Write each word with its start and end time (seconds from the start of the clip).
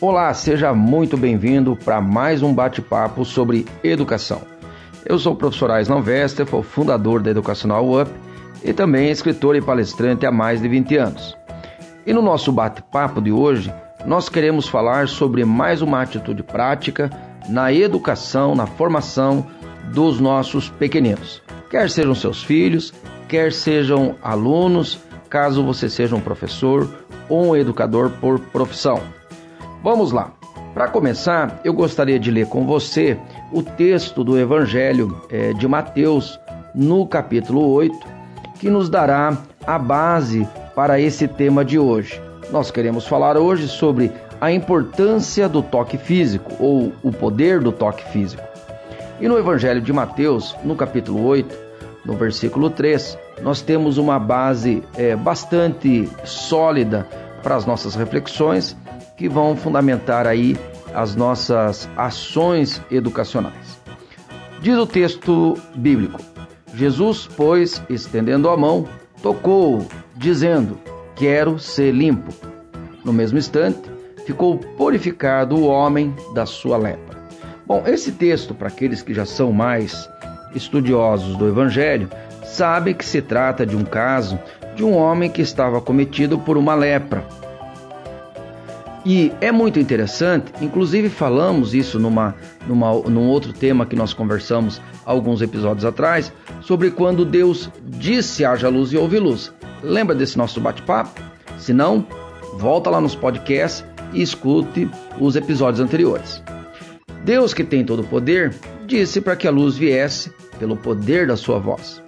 Olá, 0.00 0.32
seja 0.32 0.72
muito 0.72 1.16
bem-vindo 1.16 1.74
para 1.74 2.00
mais 2.00 2.40
um 2.40 2.54
bate-papo 2.54 3.24
sobre 3.24 3.66
educação. 3.82 4.42
Eu 5.04 5.18
sou 5.18 5.32
o 5.32 5.36
professor 5.36 5.72
Aislan 5.72 6.04
Westerfeld, 6.06 6.64
fundador 6.64 7.20
da 7.20 7.32
Educacional 7.32 7.84
UP 7.84 8.08
e 8.62 8.72
também 8.72 9.10
escritor 9.10 9.56
e 9.56 9.60
palestrante 9.60 10.24
há 10.24 10.30
mais 10.30 10.62
de 10.62 10.68
20 10.68 10.96
anos. 10.96 11.36
E 12.06 12.12
no 12.12 12.22
nosso 12.22 12.52
bate-papo 12.52 13.20
de 13.20 13.32
hoje, 13.32 13.74
nós 14.06 14.28
queremos 14.28 14.68
falar 14.68 15.08
sobre 15.08 15.44
mais 15.44 15.82
uma 15.82 16.00
atitude 16.00 16.44
prática 16.44 17.10
na 17.48 17.72
educação, 17.72 18.54
na 18.54 18.68
formação 18.68 19.44
dos 19.92 20.20
nossos 20.20 20.68
pequeninos. 20.68 21.42
Quer 21.68 21.90
sejam 21.90 22.14
seus 22.14 22.40
filhos, 22.40 22.94
quer 23.26 23.52
sejam 23.52 24.14
alunos, 24.22 25.00
caso 25.28 25.64
você 25.64 25.88
seja 25.88 26.14
um 26.14 26.20
professor 26.20 26.88
ou 27.28 27.48
um 27.48 27.56
educador 27.56 28.10
por 28.20 28.38
profissão. 28.38 29.17
Vamos 29.82 30.10
lá. 30.10 30.32
Para 30.74 30.88
começar, 30.88 31.60
eu 31.64 31.72
gostaria 31.72 32.18
de 32.18 32.30
ler 32.30 32.46
com 32.46 32.66
você 32.66 33.16
o 33.52 33.62
texto 33.62 34.24
do 34.24 34.38
Evangelho 34.38 35.22
é, 35.30 35.52
de 35.52 35.68
Mateus, 35.68 36.38
no 36.74 37.06
capítulo 37.06 37.72
8, 37.72 37.96
que 38.58 38.68
nos 38.68 38.88
dará 38.88 39.38
a 39.66 39.78
base 39.78 40.46
para 40.74 41.00
esse 41.00 41.28
tema 41.28 41.64
de 41.64 41.78
hoje. 41.78 42.20
Nós 42.50 42.70
queremos 42.70 43.06
falar 43.06 43.36
hoje 43.36 43.68
sobre 43.68 44.12
a 44.40 44.50
importância 44.50 45.48
do 45.48 45.62
toque 45.62 45.96
físico 45.96 46.52
ou 46.58 46.92
o 47.02 47.12
poder 47.12 47.60
do 47.60 47.70
toque 47.70 48.04
físico. 48.10 48.42
E 49.20 49.28
no 49.28 49.38
Evangelho 49.38 49.80
de 49.80 49.92
Mateus, 49.92 50.56
no 50.64 50.74
capítulo 50.74 51.24
8, 51.24 51.56
no 52.04 52.14
versículo 52.14 52.68
3, 52.70 53.16
nós 53.42 53.62
temos 53.62 53.96
uma 53.96 54.18
base 54.18 54.82
é, 54.96 55.14
bastante 55.14 56.08
sólida 56.24 57.06
para 57.42 57.54
as 57.54 57.64
nossas 57.64 57.94
reflexões 57.94 58.76
que 59.18 59.28
vão 59.28 59.56
fundamentar 59.56 60.26
aí 60.26 60.56
as 60.94 61.14
nossas 61.14 61.90
ações 61.96 62.80
educacionais. 62.90 63.78
Diz 64.62 64.78
o 64.78 64.86
texto 64.86 65.58
bíblico: 65.74 66.20
Jesus, 66.74 67.28
pois, 67.36 67.82
estendendo 67.90 68.48
a 68.48 68.56
mão, 68.56 68.86
tocou, 69.20 69.86
dizendo: 70.16 70.78
Quero 71.14 71.58
ser 71.58 71.92
limpo. 71.92 72.32
No 73.04 73.12
mesmo 73.12 73.38
instante, 73.38 73.90
ficou 74.24 74.56
purificado 74.56 75.56
o 75.56 75.66
homem 75.66 76.14
da 76.32 76.46
sua 76.46 76.76
lepra. 76.76 77.18
Bom, 77.66 77.82
esse 77.86 78.12
texto, 78.12 78.54
para 78.54 78.68
aqueles 78.68 79.02
que 79.02 79.12
já 79.12 79.26
são 79.26 79.52
mais 79.52 80.08
estudiosos 80.54 81.36
do 81.36 81.46
Evangelho, 81.46 82.08
sabe 82.44 82.94
que 82.94 83.04
se 83.04 83.20
trata 83.20 83.66
de 83.66 83.76
um 83.76 83.84
caso 83.84 84.38
de 84.74 84.84
um 84.84 84.96
homem 84.96 85.28
que 85.28 85.42
estava 85.42 85.80
cometido 85.80 86.38
por 86.38 86.56
uma 86.56 86.74
lepra. 86.74 87.26
E 89.10 89.32
é 89.40 89.50
muito 89.50 89.80
interessante, 89.80 90.52
inclusive 90.60 91.08
falamos 91.08 91.72
isso 91.72 91.98
numa, 91.98 92.34
numa, 92.66 92.92
num 92.92 93.26
outro 93.26 93.54
tema 93.54 93.86
que 93.86 93.96
nós 93.96 94.12
conversamos 94.12 94.82
alguns 95.02 95.40
episódios 95.40 95.86
atrás, 95.86 96.30
sobre 96.60 96.90
quando 96.90 97.24
Deus 97.24 97.70
disse 97.86 98.44
haja 98.44 98.68
luz 98.68 98.92
e 98.92 98.98
houve 98.98 99.18
luz. 99.18 99.50
Lembra 99.82 100.14
desse 100.14 100.36
nosso 100.36 100.60
bate-papo? 100.60 101.22
Se 101.56 101.72
não, 101.72 102.06
volta 102.58 102.90
lá 102.90 103.00
nos 103.00 103.14
podcasts 103.14 103.82
e 104.12 104.20
escute 104.20 104.90
os 105.18 105.36
episódios 105.36 105.80
anteriores. 105.80 106.42
Deus, 107.24 107.54
que 107.54 107.64
tem 107.64 107.86
todo 107.86 108.00
o 108.00 108.06
poder, 108.06 108.54
disse 108.86 109.22
para 109.22 109.36
que 109.36 109.48
a 109.48 109.50
luz 109.50 109.74
viesse 109.78 110.30
pelo 110.58 110.76
poder 110.76 111.26
da 111.26 111.36
sua 111.38 111.58
voz. 111.58 112.02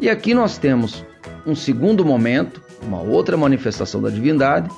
E 0.00 0.08
aqui 0.08 0.34
nós 0.34 0.56
temos 0.56 1.04
um 1.44 1.56
segundo 1.56 2.04
momento, 2.04 2.62
uma 2.80 3.00
outra 3.00 3.36
manifestação 3.36 4.00
da 4.00 4.08
divindade, 4.08 4.70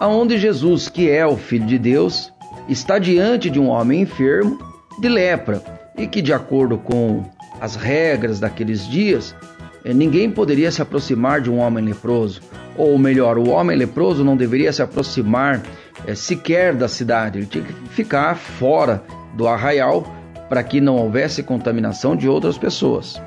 aonde 0.00 0.38
Jesus, 0.38 0.88
que 0.88 1.10
é 1.10 1.26
o 1.26 1.36
Filho 1.36 1.66
de 1.66 1.78
Deus, 1.78 2.32
está 2.66 2.98
diante 2.98 3.50
de 3.50 3.60
um 3.60 3.68
homem 3.68 4.00
enfermo 4.00 4.58
de 4.98 5.08
lepra 5.08 5.62
e 5.96 6.06
que, 6.06 6.22
de 6.22 6.32
acordo 6.32 6.78
com 6.78 7.22
as 7.60 7.76
regras 7.76 8.40
daqueles 8.40 8.88
dias, 8.88 9.36
eh, 9.84 9.92
ninguém 9.92 10.30
poderia 10.30 10.70
se 10.70 10.80
aproximar 10.80 11.42
de 11.42 11.50
um 11.50 11.58
homem 11.58 11.84
leproso, 11.84 12.40
ou 12.78 12.96
melhor, 12.98 13.36
o 13.36 13.50
homem 13.50 13.76
leproso 13.76 14.24
não 14.24 14.36
deveria 14.36 14.72
se 14.72 14.80
aproximar 14.80 15.62
é, 16.06 16.14
sequer 16.14 16.74
da 16.74 16.88
cidade, 16.88 17.38
ele 17.38 17.46
tinha 17.46 17.64
que 17.64 17.72
ficar 17.90 18.34
fora 18.36 19.02
do 19.34 19.46
arraial 19.46 20.06
para 20.48 20.62
que 20.62 20.80
não 20.80 20.96
houvesse 20.96 21.42
contaminação 21.42 22.16
de 22.16 22.26
outras 22.26 22.56
pessoas. 22.56 23.20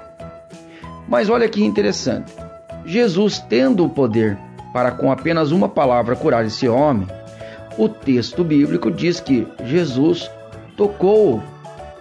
Mas 1.07 1.29
olha 1.29 1.47
que 1.47 1.63
interessante. 1.63 2.33
Jesus, 2.83 3.39
tendo 3.47 3.85
o 3.85 3.89
poder 3.89 4.37
para 4.73 4.91
com 4.91 5.11
apenas 5.11 5.51
uma 5.51 5.69
palavra 5.69 6.15
curar 6.15 6.45
esse 6.45 6.67
homem, 6.67 7.07
o 7.77 7.87
texto 7.87 8.43
bíblico 8.43 8.91
diz 8.91 9.19
que 9.19 9.47
Jesus 9.63 10.29
tocou, 10.75 11.41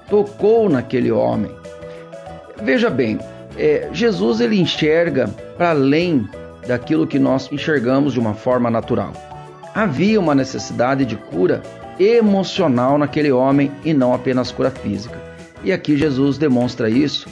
tocou 0.09 0.69
naquele 0.69 1.13
homem. 1.13 1.51
Veja 2.63 2.89
bem, 2.91 3.19
é, 3.57 3.89
Jesus 3.93 4.41
ele 4.41 4.59
enxerga 4.59 5.29
para 5.57 5.71
além 5.71 6.29
daquilo 6.67 7.07
que 7.07 7.19
nós 7.19 7.51
enxergamos 7.53 8.15
de 8.15 8.21
uma 8.21 8.35
forma 8.35 8.71
natural. 8.71 9.13
Havia 9.75 10.19
uma 10.19 10.35
necessidade 10.35 11.05
de 11.05 11.17
cura 11.17 11.63
emocional 11.99 12.99
naquele 12.99 13.31
homem 13.31 13.71
e 13.85 13.93
não 13.93 14.15
apenas 14.15 14.51
cura 14.51 14.71
física. 14.71 15.19
E 15.63 15.73
aqui 15.73 15.97
Jesus 15.97 16.39
demonstra 16.39 16.89
isso 16.89 17.29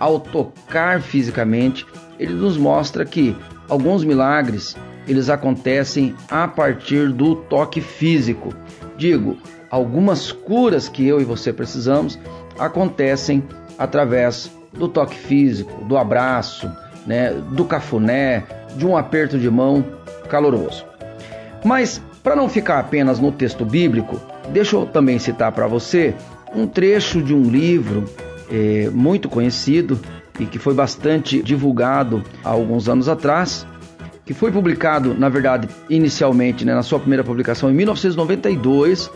ao 0.00 0.18
tocar 0.18 1.02
fisicamente, 1.02 1.86
ele 2.18 2.32
nos 2.32 2.56
mostra 2.56 3.04
que 3.04 3.36
alguns 3.70 4.04
milagres 4.04 4.76
eles 5.08 5.30
acontecem 5.30 6.14
a 6.28 6.46
partir 6.46 7.10
do 7.10 7.34
toque 7.34 7.80
físico. 7.80 8.54
Digo, 8.96 9.38
algumas 9.70 10.30
curas 10.30 10.88
que 10.88 11.06
eu 11.06 11.20
e 11.20 11.24
você 11.24 11.52
precisamos 11.52 12.18
acontecem 12.58 13.42
através 13.78 14.50
do 14.72 14.86
toque 14.86 15.16
físico, 15.16 15.84
do 15.84 15.96
abraço, 15.96 16.70
né, 17.06 17.32
do 17.50 17.64
cafuné, 17.64 18.44
de 18.76 18.86
um 18.86 18.96
aperto 18.96 19.38
de 19.38 19.50
mão 19.50 19.84
caloroso. 20.28 20.84
Mas 21.64 22.00
para 22.22 22.36
não 22.36 22.48
ficar 22.48 22.78
apenas 22.78 23.18
no 23.18 23.32
texto 23.32 23.64
bíblico, 23.64 24.20
deixa 24.52 24.76
eu 24.76 24.86
também 24.86 25.18
citar 25.18 25.50
para 25.52 25.66
você 25.66 26.14
um 26.54 26.66
trecho 26.66 27.22
de 27.22 27.34
um 27.34 27.44
livro 27.44 28.04
é, 28.50 28.90
muito 28.90 29.28
conhecido 29.28 29.98
e 30.40 30.46
que 30.46 30.58
foi 30.58 30.74
bastante 30.74 31.42
divulgado 31.42 32.24
há 32.42 32.48
alguns 32.48 32.88
anos 32.88 33.08
atrás, 33.08 33.66
que 34.24 34.32
foi 34.32 34.50
publicado, 34.50 35.14
na 35.14 35.28
verdade, 35.28 35.68
inicialmente, 35.88 36.64
né, 36.64 36.74
na 36.74 36.82
sua 36.82 36.98
primeira 36.98 37.22
publicação 37.22 37.70
em 37.70 37.74
1992, 37.74 39.10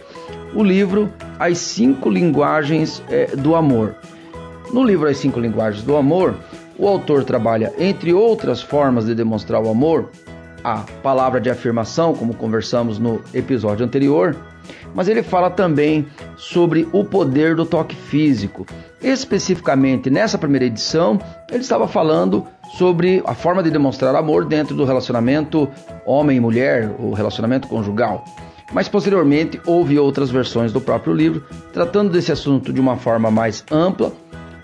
o 0.54 0.62
livro 0.62 1.10
As 1.38 1.58
Cinco 1.58 2.10
Linguagens 2.10 3.02
é, 3.08 3.34
do 3.34 3.54
Amor. 3.54 3.94
No 4.72 4.84
livro 4.84 5.08
As 5.08 5.16
Cinco 5.16 5.40
Linguagens 5.40 5.82
do 5.84 5.96
Amor, 5.96 6.34
o 6.78 6.86
autor 6.86 7.24
trabalha, 7.24 7.72
entre 7.78 8.12
outras 8.12 8.60
formas 8.60 9.06
de 9.06 9.14
demonstrar 9.14 9.62
o 9.62 9.70
amor, 9.70 10.10
a 10.62 10.78
palavra 11.02 11.40
de 11.40 11.48
afirmação, 11.48 12.14
como 12.14 12.34
conversamos 12.34 12.98
no 12.98 13.20
episódio 13.32 13.84
anterior, 13.84 14.36
mas 14.94 15.08
ele 15.08 15.22
fala 15.22 15.50
também 15.50 16.06
sobre 16.36 16.88
o 16.92 17.04
poder 17.04 17.54
do 17.54 17.64
toque 17.64 17.94
físico. 17.94 18.66
Especificamente 19.02 20.10
nessa 20.10 20.38
primeira 20.38 20.64
edição, 20.64 21.18
ele 21.50 21.60
estava 21.60 21.86
falando 21.86 22.46
sobre 22.76 23.22
a 23.26 23.34
forma 23.34 23.62
de 23.62 23.70
demonstrar 23.70 24.14
amor 24.14 24.44
dentro 24.44 24.74
do 24.74 24.84
relacionamento 24.84 25.68
homem 26.04 26.36
e 26.36 26.40
mulher, 26.40 26.90
o 26.98 27.12
relacionamento 27.12 27.68
conjugal. 27.68 28.24
Mas 28.72 28.88
posteriormente 28.88 29.60
houve 29.66 29.98
outras 29.98 30.30
versões 30.30 30.72
do 30.72 30.80
próprio 30.80 31.12
livro 31.12 31.44
tratando 31.72 32.10
desse 32.10 32.32
assunto 32.32 32.72
de 32.72 32.80
uma 32.80 32.96
forma 32.96 33.30
mais 33.30 33.64
ampla 33.70 34.12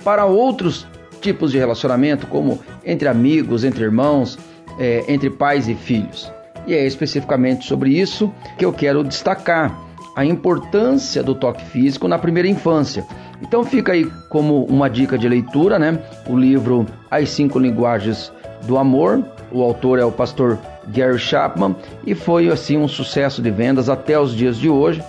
para 0.03 0.25
outros 0.25 0.87
tipos 1.21 1.53
de 1.53 1.59
relacionamento, 1.59 2.27
como 2.27 2.59
entre 2.85 3.07
amigos, 3.07 3.63
entre 3.63 3.85
irmãos, 3.85 4.39
é, 4.79 5.05
entre 5.07 5.29
pais 5.29 5.69
e 5.69 5.75
filhos. 5.75 6.33
E 6.67 6.75
é 6.75 6.87
especificamente 6.87 7.67
sobre 7.67 7.91
isso 7.91 8.33
que 8.57 8.65
eu 8.65 8.73
quero 8.73 9.05
destacar 9.05 9.90
a 10.21 10.25
importância 10.27 11.23
do 11.23 11.35
toque 11.35 11.65
físico 11.65 12.07
na 12.07 12.19
primeira 12.19 12.47
infância. 12.47 13.07
Então 13.41 13.65
fica 13.65 13.93
aí 13.93 14.05
como 14.29 14.65
uma 14.67 14.91
dica 14.91 15.17
de 15.17 15.27
leitura, 15.27 15.79
né? 15.79 15.99
O 16.29 16.37
livro 16.37 16.85
As 17.11 17.31
Cinco 17.31 17.59
Linguagens 17.59 18.31
do 18.67 18.77
Amor. 18.77 19.25
O 19.51 19.63
autor 19.63 19.99
é 19.99 20.05
o 20.05 20.13
pastor 20.13 20.59
Gary 20.89 21.19
Chapman 21.19 21.75
e 22.07 22.15
foi 22.15 22.51
assim 22.51 22.77
um 22.77 22.87
sucesso 22.87 23.41
de 23.41 23.51
vendas 23.51 23.89
até 23.89 24.21
os 24.21 24.35
dias 24.35 24.59
de 24.59 24.69
hoje. 24.69 25.03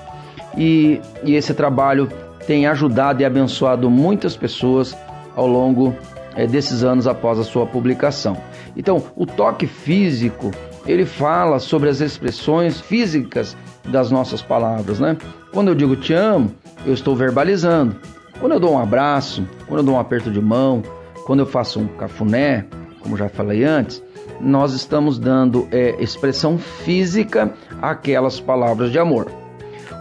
E, 0.57 1.01
e 1.25 1.35
esse 1.35 1.53
trabalho 1.53 2.07
tem 2.47 2.65
ajudado 2.65 3.21
e 3.21 3.25
abençoado 3.25 3.89
muitas 3.89 4.37
pessoas 4.37 4.95
ao 5.35 5.45
longo 5.45 5.93
é, 6.37 6.47
desses 6.47 6.85
anos 6.85 7.05
após 7.05 7.37
a 7.37 7.43
sua 7.43 7.65
publicação. 7.65 8.37
Então, 8.77 9.03
o 9.17 9.25
toque 9.25 9.67
físico 9.67 10.51
ele 10.85 11.05
fala 11.05 11.59
sobre 11.59 11.89
as 11.89 12.01
expressões 12.01 12.79
físicas 12.79 13.55
das 13.85 14.11
nossas 14.11 14.41
palavras, 14.41 14.99
né? 14.99 15.17
Quando 15.51 15.69
eu 15.69 15.75
digo 15.75 15.95
te 15.95 16.13
amo, 16.13 16.51
eu 16.85 16.93
estou 16.93 17.15
verbalizando. 17.15 17.95
Quando 18.39 18.53
eu 18.53 18.59
dou 18.59 18.73
um 18.73 18.79
abraço, 18.79 19.47
quando 19.67 19.79
eu 19.79 19.85
dou 19.85 19.95
um 19.95 19.99
aperto 19.99 20.31
de 20.31 20.41
mão, 20.41 20.81
quando 21.25 21.39
eu 21.41 21.45
faço 21.45 21.79
um 21.79 21.87
cafuné, 21.87 22.65
como 22.99 23.15
já 23.15 23.29
falei 23.29 23.63
antes, 23.63 24.01
nós 24.39 24.73
estamos 24.73 25.19
dando 25.19 25.67
é, 25.71 25.95
expressão 26.01 26.57
física 26.57 27.53
àquelas 27.81 28.39
palavras 28.39 28.91
de 28.91 28.97
amor. 28.97 29.31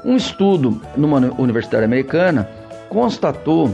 Um 0.05 0.17
estudo 0.17 0.81
numa 0.97 1.19
universidade 1.39 1.85
americana 1.85 2.49
constatou 2.89 3.71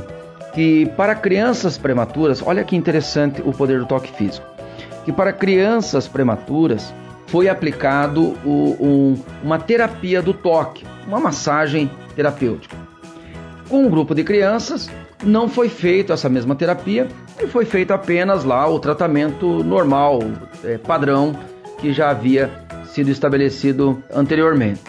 que 0.52 0.86
para 0.96 1.14
crianças 1.14 1.78
prematuras, 1.78 2.42
olha 2.44 2.64
que 2.64 2.74
interessante 2.74 3.42
o 3.44 3.52
poder 3.52 3.78
do 3.78 3.86
toque 3.86 4.10
físico, 4.12 4.46
que 5.06 5.12
para 5.12 5.32
crianças 5.32 6.08
prematuras 6.08 6.92
foi 7.28 7.48
aplicado 7.48 8.34
o, 8.44 8.76
um, 8.80 9.22
uma 9.40 9.56
terapia 9.56 10.20
do 10.20 10.34
toque, 10.34 10.84
uma 11.06 11.20
massagem 11.20 11.88
terapêutica. 12.16 12.76
Com 13.68 13.84
um 13.84 13.88
grupo 13.88 14.16
de 14.16 14.24
crianças, 14.24 14.90
não 15.22 15.48
foi 15.48 15.68
feita 15.68 16.12
essa 16.12 16.28
mesma 16.28 16.56
terapia 16.56 17.06
e 17.40 17.46
foi 17.46 17.64
feito 17.64 17.92
apenas 17.92 18.42
lá 18.42 18.68
o 18.68 18.80
tratamento 18.80 19.62
normal, 19.62 20.18
é, 20.64 20.76
padrão, 20.76 21.38
que 21.78 21.92
já 21.92 22.10
havia 22.10 22.50
sido 22.86 23.08
estabelecido 23.08 24.02
anteriormente. 24.12 24.82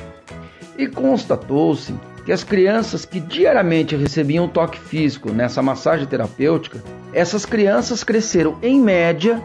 E 0.79 0.87
constatou-se 0.87 1.93
que 2.25 2.31
as 2.31 2.43
crianças 2.43 3.05
que 3.05 3.19
diariamente 3.19 3.95
recebiam 3.95 4.47
toque 4.47 4.79
físico 4.79 5.31
nessa 5.31 5.61
massagem 5.61 6.07
terapêutica, 6.07 6.83
essas 7.13 7.45
crianças 7.45 8.03
cresceram 8.03 8.57
em 8.63 8.81
média, 8.81 9.39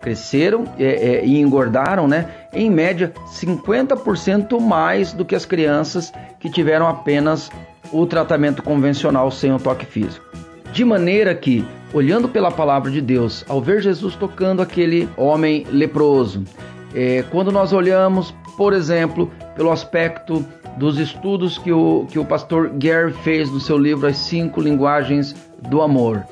cresceram 0.00 0.64
é, 0.78 0.84
é, 0.84 1.24
e 1.24 1.38
engordaram, 1.38 2.08
né? 2.08 2.26
Em 2.52 2.70
média 2.70 3.12
50% 3.28 4.60
mais 4.60 5.12
do 5.12 5.24
que 5.24 5.34
as 5.34 5.44
crianças 5.44 6.12
que 6.38 6.50
tiveram 6.50 6.88
apenas 6.88 7.50
o 7.92 8.06
tratamento 8.06 8.62
convencional 8.62 9.30
sem 9.30 9.52
o 9.52 9.58
toque 9.58 9.84
físico. 9.84 10.24
De 10.72 10.84
maneira 10.84 11.34
que, 11.34 11.64
olhando 11.92 12.28
pela 12.28 12.50
palavra 12.50 12.90
de 12.90 13.00
Deus, 13.00 13.44
ao 13.48 13.60
ver 13.60 13.82
Jesus 13.82 14.14
tocando 14.14 14.62
aquele 14.62 15.08
homem 15.16 15.66
leproso, 15.70 16.44
é, 16.94 17.24
quando 17.30 17.52
nós 17.52 17.72
olhamos, 17.72 18.34
por 18.56 18.72
exemplo, 18.72 19.30
pelo 19.56 19.70
aspecto 19.70 20.44
dos 20.76 20.98
estudos 20.98 21.58
que 21.58 21.72
o, 21.72 22.06
que 22.10 22.18
o 22.18 22.24
pastor 22.24 22.70
Gary 22.74 23.12
fez 23.24 23.50
no 23.50 23.60
seu 23.60 23.76
livro 23.76 24.06
As 24.06 24.16
Cinco 24.16 24.60
Linguagens 24.60 25.34
do 25.68 25.82
Amor. 25.82 26.24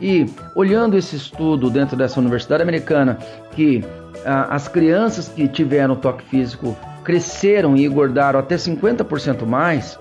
E 0.00 0.26
olhando 0.54 0.96
esse 0.96 1.16
estudo 1.16 1.70
dentro 1.70 1.96
dessa 1.96 2.20
universidade 2.20 2.62
americana, 2.62 3.18
que 3.52 3.84
ah, 4.24 4.54
as 4.54 4.68
crianças 4.68 5.28
que 5.28 5.48
tiveram 5.48 5.96
toque 5.96 6.24
físico 6.24 6.76
cresceram 7.04 7.76
e 7.76 7.84
engordaram 7.84 8.38
até 8.38 8.56
50% 8.56 9.46
mais, 9.46 9.98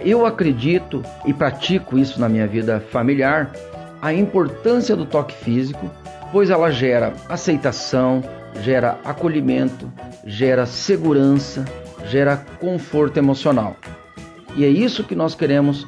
eu 0.00 0.24
acredito 0.24 1.02
e 1.26 1.32
pratico 1.32 1.98
isso 1.98 2.20
na 2.20 2.28
minha 2.28 2.46
vida 2.46 2.80
familiar, 2.90 3.52
a 4.00 4.12
importância 4.12 4.96
do 4.96 5.04
toque 5.04 5.34
físico, 5.34 5.90
pois 6.32 6.50
ela 6.50 6.70
gera 6.70 7.12
aceitação, 7.28 8.22
gera 8.62 8.98
acolhimento, 9.04 9.90
gera 10.24 10.66
segurança, 10.66 11.64
gera 12.06 12.36
conforto 12.60 13.18
emocional. 13.18 13.76
E 14.56 14.64
é 14.64 14.68
isso 14.68 15.04
que 15.04 15.14
nós 15.14 15.34
queremos 15.34 15.86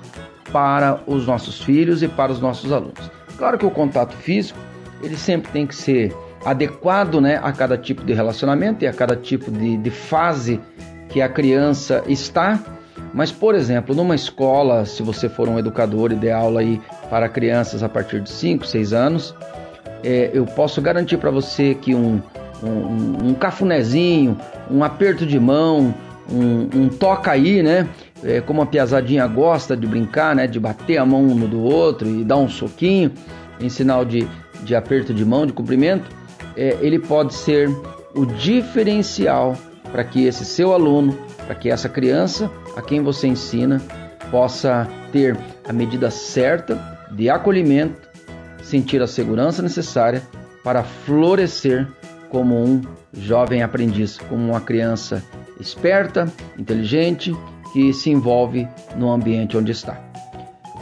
para 0.53 1.01
os 1.07 1.27
nossos 1.27 1.63
filhos 1.63 2.03
e 2.03 2.09
para 2.09 2.33
os 2.33 2.41
nossos 2.41 2.73
alunos. 2.73 3.20
Claro 3.41 3.59
que 3.59 3.67
o 3.67 3.71
contato 3.71 4.15
físico, 4.15 4.59
ele 5.03 5.17
sempre 5.17 5.51
tem 5.51 5.67
que 5.67 5.75
ser 5.75 6.15
adequado 6.45 7.21
né, 7.21 7.41
a 7.43 7.51
cada 7.51 7.77
tipo 7.77 8.05
de 8.05 8.13
relacionamento 8.13 8.85
e 8.85 8.87
a 8.87 8.93
cada 8.93 9.17
tipo 9.17 9.51
de, 9.51 9.77
de 9.77 9.91
fase 9.91 10.61
que 11.09 11.21
a 11.21 11.29
criança 11.29 12.05
está 12.07 12.61
mas, 13.13 13.33
por 13.33 13.55
exemplo, 13.55 13.95
numa 13.95 14.15
escola, 14.15 14.85
se 14.85 15.03
você 15.03 15.29
for 15.29 15.49
um 15.49 15.59
educador 15.59 16.13
e 16.13 16.15
der 16.15 16.33
aula 16.33 16.61
aí 16.61 16.81
para 17.09 17.29
crianças 17.29 17.83
a 17.83 17.89
partir 17.89 18.21
de 18.21 18.31
5, 18.31 18.67
6 18.67 18.93
anos, 18.93 19.35
é, 20.05 20.31
eu 20.33 20.47
posso 20.47 20.81
garantir 20.81 21.17
para 21.17 21.31
você 21.31 21.75
que 21.75 21.95
um, 21.95 22.23
um, 22.63 23.29
um, 23.29 23.35
cafunézinho, 23.35 24.39
um 24.71 24.85
aperto 24.85 25.27
de 25.27 25.41
mão, 25.41 25.93
um, 26.31 26.83
um 26.83 26.89
toca 26.89 27.33
aí, 27.33 27.63
né? 27.63 27.89
É, 28.23 28.41
como 28.41 28.61
a 28.61 28.67
piazadinha 28.67 29.27
gosta 29.27 29.77
de 29.77 29.87
brincar, 29.87 30.35
né? 30.35 30.47
De 30.47 30.61
bater 30.61 30.99
a 30.99 31.07
mão 31.07 31.23
um 31.23 31.47
do 31.47 31.63
outro 31.63 32.09
e 32.09 32.25
dar 32.25 32.37
um 32.37 32.49
soquinho 32.49 33.13
em 33.61 33.69
sinal 33.69 34.05
de, 34.05 34.27
de 34.63 34.75
aperto 34.75 35.13
de 35.15 35.25
mão, 35.25 35.47
de 35.47 35.53
cumprimento, 35.53 36.09
é, 36.57 36.77
ele 36.81 36.99
pode 36.99 37.35
ser 37.35 37.69
o 38.15 38.27
diferencial 38.27 39.57
para 39.91 40.05
que 40.05 40.25
esse 40.25 40.45
seu 40.45 40.73
aluno, 40.73 41.17
para 41.47 41.55
que 41.55 41.71
essa 41.71 41.89
criança 41.89 42.51
a 42.77 42.83
quem 42.83 43.03
você 43.03 43.27
ensina 43.27 43.81
possa 44.31 44.89
ter 45.13 45.37
a 45.69 45.73
medida 45.73 46.11
certa 46.11 46.99
de 47.11 47.29
acolhimento, 47.29 48.09
sentir 48.63 49.03
a 49.03 49.07
segurança 49.07 49.63
necessária 49.63 50.23
para 50.63 50.83
florescer 50.83 51.89
como 52.29 52.57
um 52.57 52.81
jovem 53.13 53.63
aprendiz, 53.63 54.19
como 54.19 54.51
uma 54.51 54.61
criança 54.61 55.23
esperta, 55.59 56.33
inteligente, 56.57 57.37
que 57.73 57.93
se 57.93 58.11
envolve 58.11 58.69
no 58.97 59.11
ambiente 59.11 59.57
onde 59.57 59.73
está. 59.73 60.01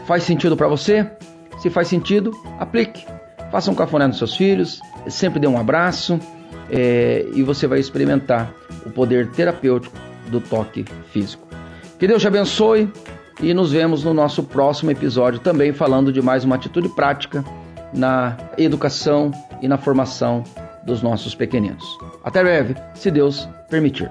Faz 0.07 0.23
sentido 0.23 0.57
para 0.57 0.69
você? 0.69 1.11
Se 1.59 1.69
faz 1.69 1.89
sentido, 1.89 2.33
aplique. 2.59 3.07
Faça 3.51 3.71
um 3.71 3.75
cafuné 3.75 4.07
nos 4.07 4.19
seus 4.19 4.37
filhos, 4.37 4.81
sempre 5.09 5.41
dê 5.41 5.47
um 5.47 5.59
abraço 5.59 6.19
é, 6.71 7.27
e 7.35 7.43
você 7.43 7.67
vai 7.67 7.79
experimentar 7.79 8.53
o 8.85 8.91
poder 8.91 9.31
terapêutico 9.31 9.97
do 10.29 10.41
toque 10.41 10.85
físico. 11.13 11.47
Que 11.99 12.07
Deus 12.07 12.23
te 12.23 12.29
abençoe 12.29 12.91
e 13.41 13.55
nos 13.55 13.73
vemos 13.73 14.05
no 14.05 14.13
nosso 14.13 14.43
próximo 14.43 14.91
episódio 14.91 15.41
também 15.41 15.73
falando 15.73 16.13
de 16.13 16.21
mais 16.21 16.45
uma 16.45 16.57
atitude 16.57 16.89
prática 16.91 17.45
na 17.93 18.37
educação 18.57 19.31
e 19.63 19.69
na 19.69 19.79
formação 19.79 20.45
dos 20.85 21.03
nossos 21.03 21.35
pequeninos. 21.35 21.99
Até 22.23 22.43
breve, 22.43 22.75
se 22.95 23.11
Deus 23.11 23.49
permitir. 23.69 24.11